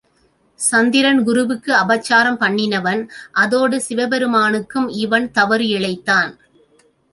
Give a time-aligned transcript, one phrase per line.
[0.59, 3.07] சந்திரன் குருவுக்கு அபசாரம் பண்ணினவன்
[3.31, 6.31] அதோடு சிவபிரானுக்கும் இவன் தவறு இழைத்தான்.